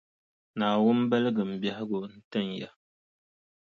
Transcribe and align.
Naawuni 0.57 1.07
baligimi 1.11 1.55
biɛhigu 1.61 1.99
n-tin 2.13 2.47
ya. 2.59 2.69